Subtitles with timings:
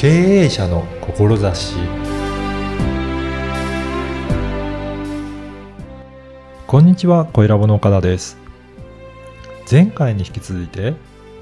[0.00, 1.74] 経営者の志
[6.66, 8.38] こんにちは、小ラボの岡田です。
[9.70, 10.94] 前回に引き続いて、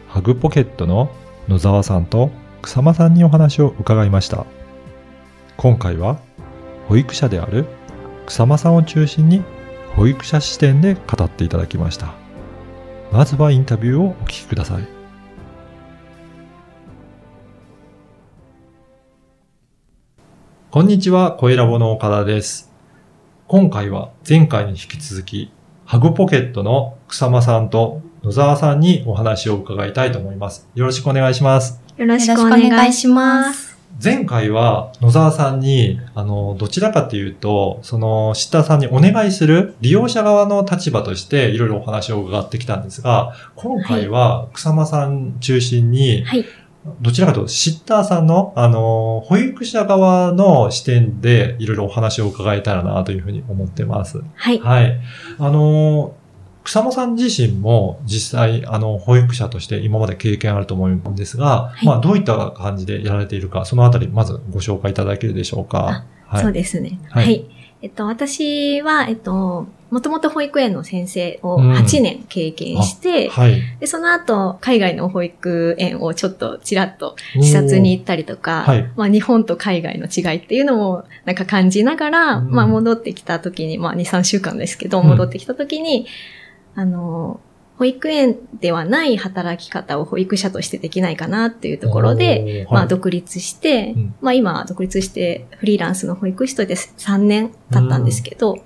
[0.09, 1.09] ハグポケットの
[1.47, 4.45] 野沢さんと草間さんにお話を伺いました。
[5.57, 6.19] 今回は、
[6.89, 7.65] 保育者である
[8.27, 9.45] 草間さんを中心に、
[9.95, 12.13] 保育者視点で語っていただきました。
[13.13, 14.98] まずはインタビューをお聞きください。
[20.71, 22.71] こんにちは、声ラボの岡田です。
[23.47, 25.51] 今回は前回に引き続き、
[25.87, 30.69] ハグポケットの草間さんと野沢さんにお話を伺いたいと思います。
[30.75, 31.81] よろしくお願いします。
[31.97, 33.79] よろしくお願いします。
[34.05, 46.45] 前回は野沢さんに、あの、どちらかというと、その、シッターさんにお願いする利用者側の立場としていろいろお話を伺ってきたんですが、今回は草間さん中心に、はい。
[47.01, 54.23] どちらかというと、シッターさんの、あの、保育者側の視点でいろいろお話を伺えたらなというふうに思ってます。
[54.35, 54.59] はい。
[54.59, 55.01] はい。
[55.39, 56.15] あの、
[56.65, 66.05] 草間さん自身も実際、あの、保育者として今まで経験あると思うんですが、いまあ、どういった感じでやられているか、そのあたり、まずご紹介いただけるでしょうか。
[66.27, 66.43] はい。
[66.43, 67.01] そうですね。
[67.09, 67.51] ははいい。
[67.81, 71.73] えっと、私は、えっと、もともと保育園の先生をうん。
[71.73, 73.61] 8年経験して、はい。
[73.81, 78.91] で、その後、海外の保育園をちょっとちらっと視察に行ったりとか、はい。
[78.97, 82.51] まあ日本と海外の違いっていうのをなんか感じながら、うん。
[82.51, 85.09] まあ戻ってきた時に、まあ2、3週間ですけど、うん。
[85.09, 86.07] 戻ってきた時に、
[86.75, 87.41] あの、
[87.79, 94.15] 保育園ではない働き方を保育者としてできないかなっていうところで、おー、まあはい独立して、うん。
[94.21, 98.59] まあ今独立してフリーランスの保育士として3年経ったんですけど、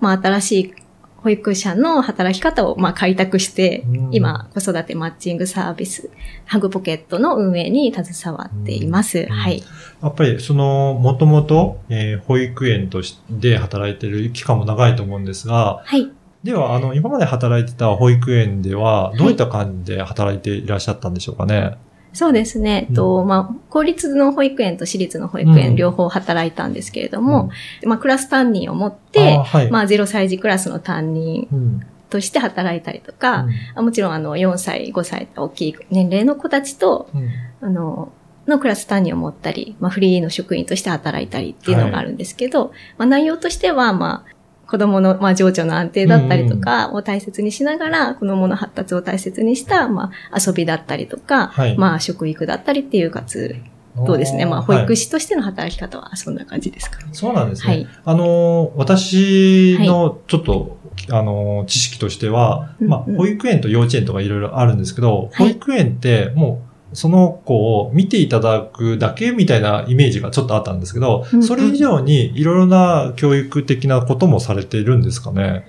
[0.00, 0.74] まあ新しい
[1.18, 6.10] 保育者の働き方をまあ開拓して、うん今子育てマッチングサービス、
[6.46, 9.18] ハグポケットの運営に携わっています。
[9.20, 9.62] うんはい。
[10.02, 16.08] やっぱり、その、もともと、えー保育園として働いている期間も長いと思うんですが、はい。
[16.44, 21.76] では、あの、今まで働いてた保育園では、どういった感じで働いていらっしゃったんでしょうかね？
[22.12, 22.86] そうですね。
[22.88, 25.58] えっと、まあ、公立の保育園と私立の保育うん。
[25.58, 27.50] 園両方働いたんですけれども、
[27.84, 29.70] まあ、クラス担任を持っあてー、はい。
[29.70, 31.86] まあ、0歳児クラスの担任うん。
[32.10, 33.52] として働いたりとか、うん。
[33.74, 37.28] あもちろん、あの、4歳、5歳と大きい年齢の子たちと、うん。
[37.60, 38.12] あの、
[38.48, 44.37] のクラス担任を持ったり、まあ、フリーの職員として働いたりっていうのがあるんですけど、まあ、内容としては、まあ、
[44.68, 53.56] 子供の、まあ、情緒の安定だったりとかを大切にしながら、子供の発達を大切にした、まあ、遊びだったりとか、はいまあ、食育だったりっていう活
[53.96, 54.44] 動ですね。
[54.44, 55.04] まあ、保育士。
[55.04, 57.08] 士としての働き方はそんな感じですかね。
[57.12, 57.72] そうなんですね。
[57.72, 60.76] はいあの、私のちょっと、
[61.10, 71.44] あの、知識としては、まあ、保育園と幼稚園とかいろいろあるんですけど、はい保育園ってもう、その子を見ていただくだけみたいなイメージがちょっとあったんですけど、うんうん。
[71.44, 75.64] それ以上にいろいろな教育的なこともされているんですかね？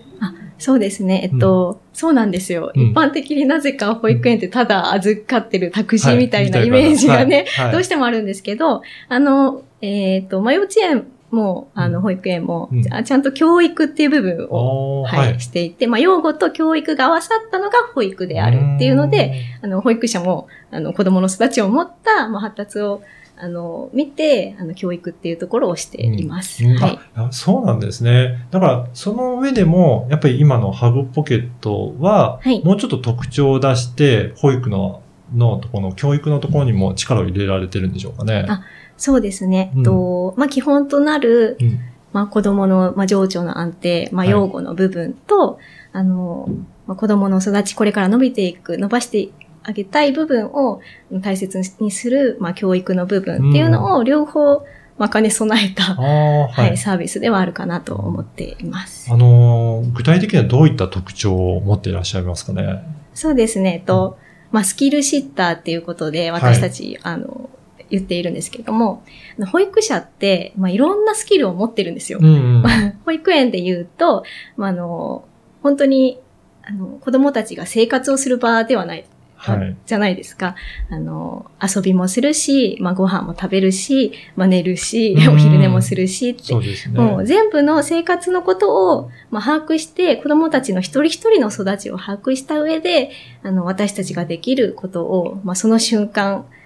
[0.62, 1.22] そうですね。
[1.32, 2.74] えっと、そうなんですよ。
[2.76, 2.92] うん。
[2.92, 23.02] 一般的になぜか保育園ってただ預かってる託児みたいなはいイメージがね、どうしてもあるんですけど、あの、えっ、と、まあ、幼稚園も、あの、保育園も、うんあちゃんと教育っていう部分を、はい、していて、まあ、養護と教育が合わさったのが保育であるっていうので、、あの、保育者も、あの、子供の育ちを持った、まあ、発達を、
[23.42, 26.66] あの、見て、あの、教育っていうところをしています。
[26.66, 27.00] うんはい。
[27.16, 28.46] あそうなんですね。
[28.52, 35.02] だから、その上でも、やっぱり今のハグポケットは、はいもうちょっと特徴を出して、保育の、
[35.34, 38.46] のところの教育のところにも力を入れられてるんでしょうかね。
[38.50, 38.62] あ
[39.00, 39.72] そうですね。
[39.76, 41.80] うんと、まあ、基本となる、うん
[42.14, 45.58] まあ、子供の、まあ、情緒の安定、まあ、はい養護の部分と、
[45.94, 46.48] あの、
[46.86, 49.30] まあ、子供の育ち、これから伸びていく、伸ばして
[49.64, 50.82] あげたい部分を
[51.22, 54.66] 大切にする、まあ、教育の部分っていうのを両方、
[54.98, 56.78] まあ、兼ね備えた、ああ、ははいい、。
[56.78, 59.10] サービスではあるかなと思っています。
[59.12, 62.84] あのー具体的にはどういった特徴を持っていらっしゃいますかね？
[63.14, 63.76] そうですね。
[63.76, 64.18] えっと、
[64.52, 67.49] まあ、スキルシッターっていうことで、私たち、あの、
[67.90, 69.04] 言っているんですけども、
[69.52, 72.20] 保育者って、まあ、いろんなスキルを持ってるんですよ。
[72.22, 72.64] うんうん。
[73.06, 74.24] 保育園で言うと、
[74.58, 75.26] まあ、あの、
[75.64, 76.20] 本当に、
[76.64, 79.06] あの、子供たちが生活をする場ではない、
[79.36, 79.76] はい。
[79.86, 80.56] じゃないですか。
[80.90, 86.76] あの、遊びもするし、まあ、ご飯も食べるし、まあ、寝るし、うんお昼寝もするしってそうね。
[86.94, 93.12] もう全部の生活のことを、まあ、把握して、子供たちの一人一人の育ちを把握した上で、
[93.42, 96.59] あの、私たちができることを、まあ、その瞬間で、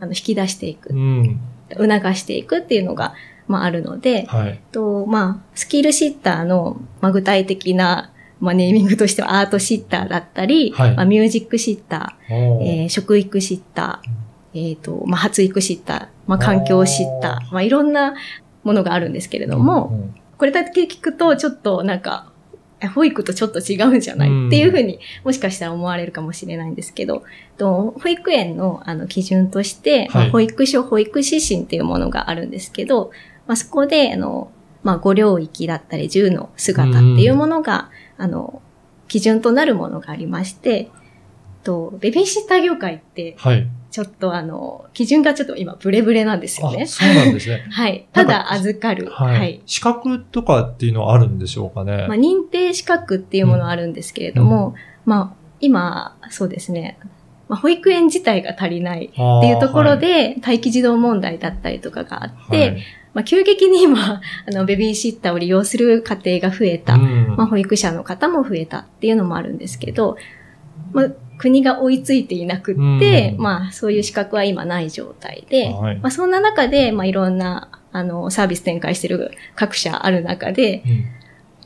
[0.00, 0.90] あの、引き出していく。
[0.90, 1.40] う、ん。
[1.70, 3.14] 促していくっていうのが、
[3.48, 4.60] まあ、あるので、はい。
[4.72, 10.96] と、まあ、スキルシッターの、まあ、具体的な、まあ、ネーミングとしてはアートシッターだったり、はい。
[10.96, 12.82] まあ、ミュージックシッター、おー。
[12.82, 18.14] えー食育シッター、えっ、と、まあ、発育知った、まあ、環境を知った、まあ、いろんな
[18.64, 22.31] ものがあるんですけれども、うんこれだけ聞くと、ちょっとなんか、え
[22.88, 24.48] 保育とちょっと違うんじゃない？
[24.48, 27.24] っていうふうに、もしかしたら思われるかもしれないんですけど、
[27.56, 33.10] と保育園のあの基準として、まあはい保育所、保育指針っていうものがあるんですけど、
[33.46, 34.50] まあ、そこで、あの、
[34.82, 38.62] まあ、ご領域だったり、銃の姿っていうものが、あの、
[39.08, 40.90] 基準となるものがありまして、
[41.62, 43.66] と、ベビーシッター業界って、はい。
[43.90, 46.86] ちょっとあの、基準がちょっと今ブレブレなんですよねあ、。
[46.86, 47.66] そうなんですね。
[47.70, 48.06] はい。
[48.12, 49.08] ただ預かる。
[49.10, 49.38] はい。
[49.38, 49.62] はい。
[49.66, 52.06] 資格とかっていうのはあるんでしょうかね。
[52.08, 54.74] まあ、認定資格っていうものはあるんですけれども、
[55.04, 56.98] まあ、今、そうですね。
[57.48, 59.12] まあ、保育園自体が足りないっっ
[59.42, 62.76] ていうところ、で、待機児童問題だったりとかがあって、はい
[63.14, 66.94] まあ、急激に今、 あの、ベビーシッターを利用する家庭が増えた。
[66.94, 70.16] うんまあ、保育者の方も増えたっていうのもあるんですけど、
[70.92, 71.08] まあ、
[71.42, 73.42] 国が追いついていなくって、うん。
[73.42, 75.98] まあ、そういう資格は今ない状態で、はい。
[75.98, 80.92] まあ、そんな中で、まあ、いろんな、あの、サービス展開してる各社ある中で、うん。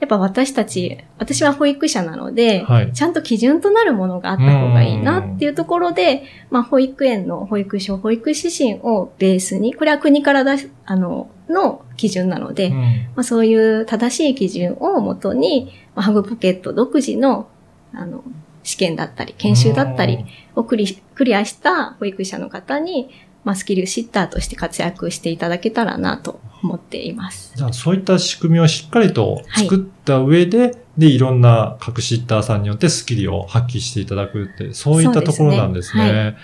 [0.01, 2.93] やっぱ私たち、私は保育者なので、はい。
[2.95, 12.75] ちゃんと基準となるものがあった方がいいなっていうところで、まあ、保育園の保育所、保育指針をベースに、これは国から出し、あの、の基準なので、うん。
[12.75, 12.81] ま
[13.17, 17.49] あ、そういう正しい基準をもとに、まあ、ハグポケット独自の、
[17.93, 18.25] あの、
[18.67, 20.27] 試験だったり、研修だったり
[20.57, 23.09] をクリクリアした保育者の方に、
[23.45, 27.53] まあ、スキルシッターとして活躍していただけたらなと思っています。
[27.55, 36.37] じゃあ、そういった仕組みをしっかりと作った上で、で、いろんな各シッターさんによってスキルを発揮していただくって、そういったところなんですね。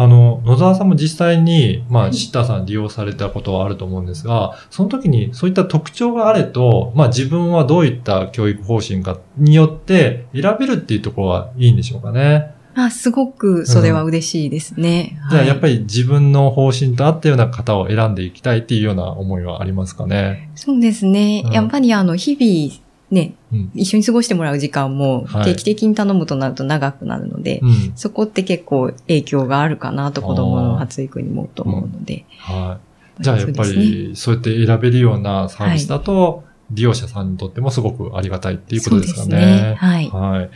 [0.00, 12.54] あの、野沢さんも実際に、まあ、はいシッターさん利用されたことはあると思うんですが、その時にそういった特徴があれと、まあ、自分はどういった教育方針かによって選べるっていうところはいいんでしょうかね。
[12.76, 15.18] あ、すごくそれは嬉しいですね。
[15.30, 15.78] じゃあ、やっぱり。
[15.78, 20.48] り自分の方針と合ったような方を選んでいきたいっていうような思いはありますかね。
[20.54, 21.42] そうですね。
[21.44, 23.70] うんやっぱりあの、日々、ね、うん。
[23.74, 27.92] 一緒に過ごしてもらう時間もはい定期的に頼むとなると長くなるので、うん。
[27.96, 32.24] そこって結構影響があるかなと子供の発育にもと思うので。
[32.38, 32.78] は
[33.20, 33.22] い。
[33.22, 39.74] じゃあやっぱり、そうやって選べるようなサービスだと、利用者さんにとってもすごくありがたいっていうことですかそうですねね。
[39.74, 40.50] はいはい。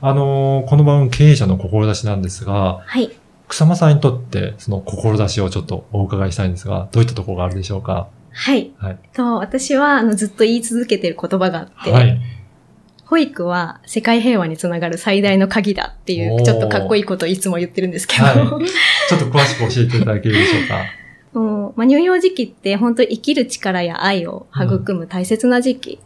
[0.00, 3.10] あのーこの番組経営者の志なんですが、はい。
[3.48, 8.08] 草間さんにとってその志をちょっとお伺いしたいんですが、どういったところがあるでしょうか？
[8.30, 8.72] はい。
[8.78, 8.98] はい。
[9.12, 12.20] と、私は、あの、ずっと言い続けてる言葉があって、はい。
[13.08, 26.00] 保育は世界平和につながる最大の鍵だっていう、ちょっとかっこいいことをいつも言ってるんですけど、はいちょっと詳しく教えていただけるでしょうかも うまあ、乳幼児期って本当に生きる力や愛を育む大切な時期。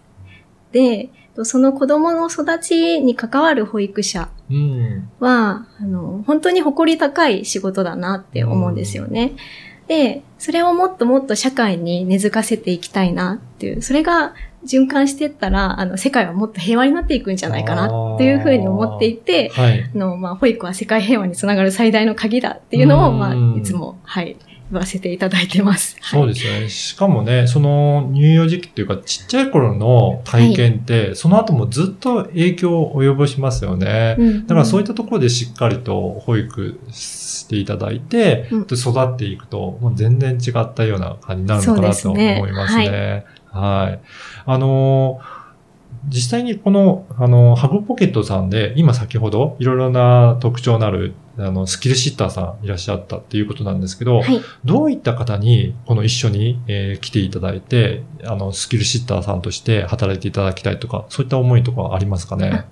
[0.71, 1.09] で、
[1.43, 5.09] その子供の育ちに関わる保育者うん。
[5.19, 9.33] は、あの、本当に誇り高い仕事だなって思うんですよね。
[9.93, 14.35] で、それをもっともっと社会に根付かせていきたいなっていう、それが
[14.65, 19.83] 循環していったら、あの、世界はもっと平和になっていくんじゃないかなっていうふうに思っていて、はい。
[19.95, 25.97] あの、まあ、保育は世界平和につながる最大の鍵だっていうのを、うんまあ、いつも、はい、言わせていただいてます。
[26.01, 26.69] そうですよね。
[26.69, 34.17] しかもね、その乳幼児期っていうかちっちゃい頃の体験って、その後もずっと影響を及ぼしますよね。
[34.19, 43.25] うんだからそういったところでしっかりと保育していただいて、う育っていくと、もう全然違ったような感じになるのかなとそうですね思いますね。
[43.51, 44.01] はい。
[44.47, 45.42] あのー
[46.09, 54.41] 実際にこの、あの、ハグポケットさんで、今先ほどいろいろな特徴のある、あの、スキルシッターさんいらっしゃったっていうことなんですけど、はい。
[54.65, 62.65] どういった方に、この一緒に、えー来ていただいて、あの、スキルシッターさんとして働いていただきたいとか、そういった思いとかありますかね？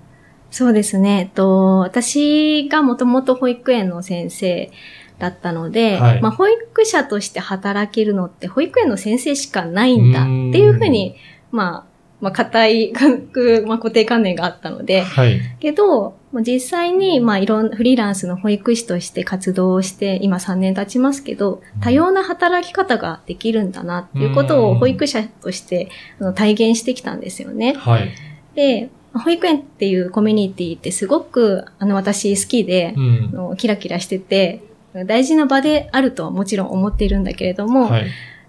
[0.49, 1.19] そうですね。
[1.19, 4.69] えっと、私がもともと保育園の先生
[5.17, 11.15] だったので、はいまあ、保育者として働けるのって保育園の先生しかないんだっていうふうに、
[11.51, 11.90] まあ、
[12.21, 12.93] まあ、固い、
[13.65, 15.41] まあ、固定観念があったので、はい。
[15.59, 27.73] けど、まあ実際に、まあ、いろんなフリーランスの保育士として活動をして、今3年経ちますけど、多様な働き方ができるんだなっていうことうんを保育者としてあの体現してきたんですよね。
[27.77, 28.11] はい。
[28.55, 33.37] で、保育園っていうコミュニティってすごく、あの、私好きでう、んあ。
[33.49, 34.61] のキラキラしてて、
[35.05, 38.05] 大事な場であるとはもちろん思っているんだけれども、はい。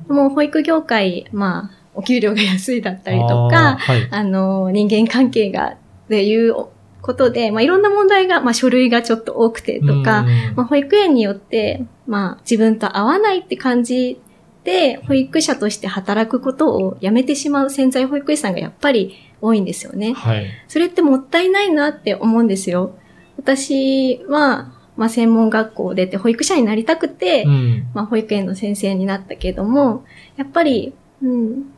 [0.09, 4.09] もう保育業界、まあ、お給料が安いだったりとか、あーはい。
[4.11, 6.55] あの、人間関係が、っていう
[7.01, 14.21] ことで、まあ、いろんな問題が、まあ、書類がちょっと多くてとか、うんまあ、保育園によって、まあ、自分と合わないって感じ
[14.65, 20.13] で、保育者として働くことをやめてしまう潜在保育士さんがやっぱり多いんですよね。
[20.15, 20.47] はい。
[20.69, 22.95] それってもったいないなって思うんですよ。
[23.37, 27.91] 私は、まあ、専門学校を出て保育者になりたくて、うん。
[27.95, 30.05] まあ、保育園の先生になったけども、
[30.37, 31.73] やっぱり、うん、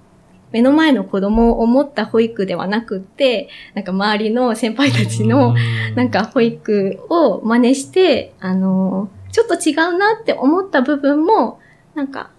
[0.54, 5.52] 目の前の子供を思った保育ではなくって、なんか周りの先輩たちの、
[5.96, 11.58] なんか保育を真似して、あの、ちょっと違うなって思った部分も、
[11.96, 12.30] なんか、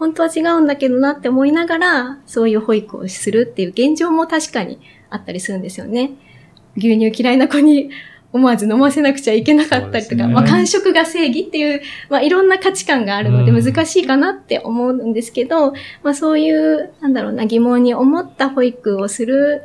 [0.00, 6.10] 本当は違うんだけどなって思いながら、そういう保育をするっていう現状も確かにあったりするんですよね。
[6.76, 7.90] 牛乳嫌いな子に
[8.32, 15.72] 思わず飲ませなくちゃいけなかったりとか、ねまあ感触が正義っていう、まあいろんな価値観があるのでうん難しいかなって思うんですけど、
[16.02, 19.62] まあそういう、なんだろうな、疑問に思った保育をする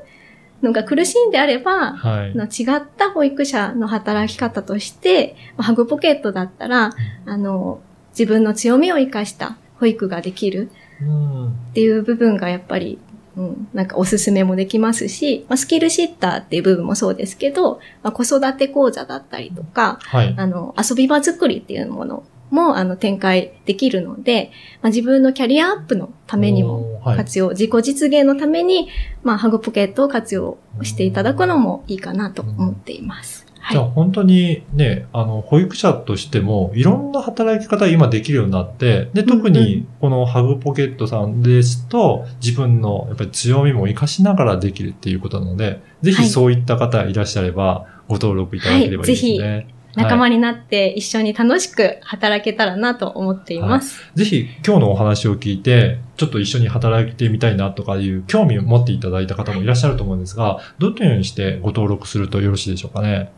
[0.62, 2.36] のが苦しいんであれば、はい。
[2.36, 6.94] の違った保育者の働き方として、まあハグポケットだったら、
[7.26, 10.70] あの、自分の強みを生かした保育ができる
[11.02, 11.48] うん。
[11.50, 13.00] っていう部分がやっぱり、
[13.38, 20.34] うん、なんかおすすめもできますし、まあ、スキルシッターっていう部分もそうですけど、まあ、子育て講座だったりとか、はい。
[20.36, 24.52] あの、遊び場作りっていうものも、あの、展開できるので、
[24.82, 28.90] まあ、自分のキャリアアップのためにもおー、はい活用、自己実現のために、
[29.22, 33.46] まあ、ハグポケットを活用していただくのもいいかなと思っています。
[33.68, 33.76] はい。
[33.76, 49.68] じゃあ本当にね、あの、保育者としても、いろんな働き方が今できるようになって、で、特にこのハグポケットさんですと、自分のやっぱり強みも活かしながらできるっていうことなので、ぜひはいそういった方いらっしゃれば、ご登録いただければいいですね。
[49.98, 54.00] 仲間になって一緒に楽しく働けたらなと思っています。
[54.16, 63.32] ぜひ今日のお話を聞いて、ちょっと一緒に働いてみたいなとかいう興味を持っていただいた方もいらっしゃると思うんですが、どのようにしてご登録するとよろしいでしょうかね？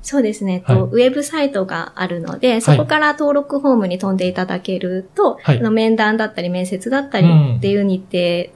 [0.00, 0.82] そうですね、とはい。
[0.82, 5.58] ウェブサイトがあるので、そこから登録フォームに飛んでいただけると、はい。
[5.58, 8.02] あの面談だったり面接だったりうんっていう日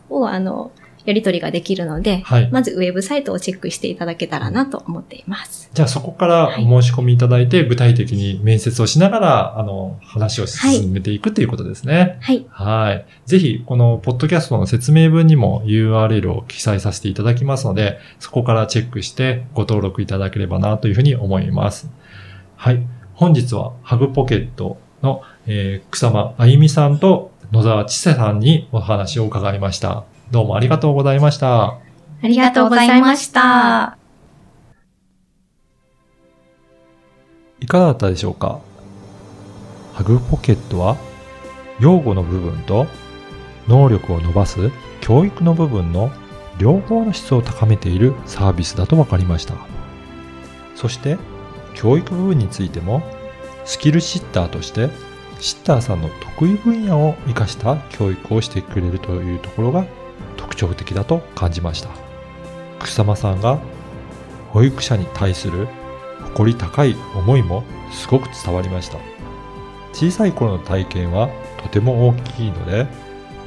[0.08, 0.70] 程を、あの、
[1.04, 2.50] やり取りができるので、はい。
[2.50, 5.70] まずウェブサイトをチェックしていただけたらなと思っています。
[5.72, 12.18] じゃあそこからお申し込みいただいて、具体的に面接をしながら、あの、話を進めていくということですね。
[12.20, 12.46] はい。
[12.48, 13.06] はい。
[13.26, 21.90] ぜひ、このポッドキャストの説明文にも URL を記載させていただきますので、そこからチェックしてご登録いただければなというふうに思います。
[22.56, 22.82] はい。
[23.14, 30.04] 本日はハグポケットの、えー草間あゆみさんと野沢千世さんにお話を伺いました。
[30.32, 31.64] どうもありがとうございました。
[31.64, 31.80] あ
[32.22, 33.98] りがとうございました。
[37.60, 38.60] いかがだったでしょうか？
[39.92, 40.96] ハグポケットは
[41.80, 42.86] 用語の部分と
[43.68, 44.70] 能力を伸ばす
[45.02, 46.10] 教育の部分の
[46.58, 49.54] 両方の質を高めているサービスだと分かりました。
[50.74, 51.18] そして
[51.74, 53.02] 教育部分についても
[53.66, 54.88] スキルシッターとして
[55.40, 56.08] シッターさんの
[56.38, 59.84] 得意分野を活かした教育をしてくれるというところが
[60.42, 61.88] 特徴的だと感じました。
[62.80, 63.60] 草間さんが
[64.50, 65.68] 保育者に対する
[66.34, 68.98] 誇り高い思いもすごく伝わりました。
[69.92, 71.28] 小さい頃の体験は
[71.62, 72.86] とても大きいので、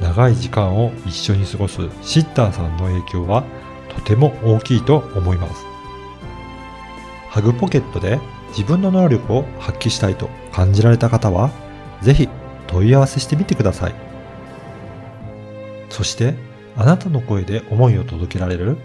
[0.00, 3.44] 長い時間を一緒に過ごすシッターさんの影響は
[3.94, 5.66] とても大きいと思います。
[7.28, 11.50] ハグポケットで自分の能力を発揮したいと感じられた方は、
[12.00, 12.28] ぜひ
[12.66, 13.94] 問い合わせしてみてください。
[15.90, 16.34] そして、
[16.76, 18.76] あなたの声で思いを届けられる？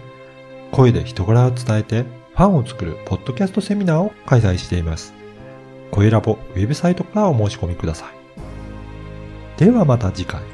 [0.70, 5.12] 声で人柄を伝えてファンを作るポッドキャストセミナーを開催しています。
[5.90, 9.60] 声ラボウェブサイトからお申し込みください。
[9.60, 10.51] ではまた次回。